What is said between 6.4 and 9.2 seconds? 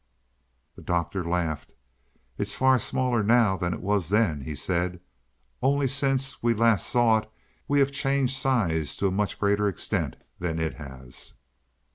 we last saw it we have changed size to a